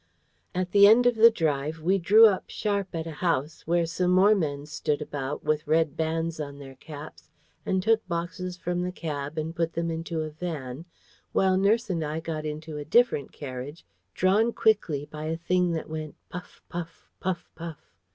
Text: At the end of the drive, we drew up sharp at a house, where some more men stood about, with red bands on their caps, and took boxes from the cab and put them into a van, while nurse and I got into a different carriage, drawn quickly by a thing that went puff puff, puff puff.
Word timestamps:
At 0.55 0.71
the 0.71 0.87
end 0.87 1.05
of 1.05 1.13
the 1.15 1.29
drive, 1.29 1.79
we 1.79 1.99
drew 1.99 2.25
up 2.25 2.45
sharp 2.49 2.87
at 2.95 3.05
a 3.05 3.11
house, 3.21 3.67
where 3.67 3.85
some 3.85 4.09
more 4.09 4.33
men 4.33 4.65
stood 4.65 4.99
about, 4.99 5.43
with 5.43 5.67
red 5.67 5.95
bands 5.95 6.39
on 6.39 6.57
their 6.57 6.73
caps, 6.73 7.29
and 7.67 7.83
took 7.83 8.07
boxes 8.07 8.57
from 8.57 8.81
the 8.81 8.91
cab 8.91 9.37
and 9.37 9.55
put 9.55 9.73
them 9.73 9.91
into 9.91 10.21
a 10.21 10.31
van, 10.31 10.85
while 11.33 11.55
nurse 11.55 11.87
and 11.87 12.03
I 12.03 12.19
got 12.19 12.47
into 12.47 12.77
a 12.77 12.83
different 12.83 13.31
carriage, 13.31 13.85
drawn 14.15 14.53
quickly 14.53 15.05
by 15.05 15.25
a 15.25 15.37
thing 15.37 15.71
that 15.73 15.87
went 15.87 16.15
puff 16.29 16.63
puff, 16.67 17.07
puff 17.19 17.47
puff. 17.53 17.93